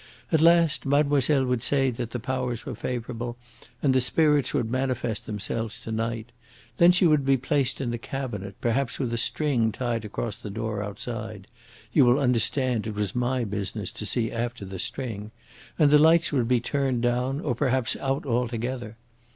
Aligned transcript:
At 0.31 0.41
last 0.41 0.83
mademoiselle 0.83 1.45
would 1.45 1.61
say 1.61 1.91
that 1.91 2.09
the 2.09 2.19
powers 2.19 2.65
were 2.65 2.73
favourable 2.73 3.37
and 3.83 3.93
the 3.93 4.01
spirits 4.01 4.51
would 4.51 4.67
manifest 4.71 5.27
themselves 5.27 5.79
to 5.81 5.91
night. 5.91 6.31
Then 6.77 6.91
she 6.91 7.05
would 7.05 7.23
be 7.23 7.37
placed 7.37 7.79
in 7.79 7.93
a 7.93 7.99
cabinet, 7.99 8.55
perhaps 8.61 8.97
with 8.97 9.13
a 9.13 9.17
string 9.19 9.71
tied 9.71 10.03
across 10.03 10.37
the 10.37 10.49
door 10.49 10.81
outside 10.81 11.45
you 11.93 12.03
will 12.03 12.17
understand 12.17 12.87
it 12.87 12.95
was 12.95 13.13
my 13.15 13.43
business 13.43 13.91
to 13.91 14.07
see 14.07 14.31
after 14.31 14.65
the 14.65 14.79
string 14.79 15.29
and 15.77 15.91
the 15.91 15.99
lights 15.99 16.31
would 16.31 16.47
be 16.47 16.59
turned 16.59 17.03
down, 17.03 17.39
or 17.39 17.53
perhaps 17.53 17.95
out 17.97 18.25
altogether. 18.25 18.97